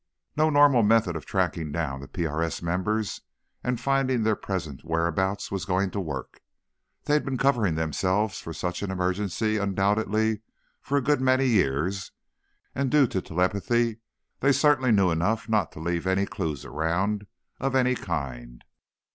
[0.35, 3.21] No normal method of tracking down the PRS members,
[3.63, 6.41] and finding their present whereabouts, was going to work.
[7.03, 10.41] They'd been covering themselves for such an emergency, undoubtedly,
[10.81, 12.11] for a good many years
[12.73, 13.99] and, due to telepathy,
[14.39, 17.27] they certainly knew enough not to leave any clues around,
[17.59, 18.63] of any kind.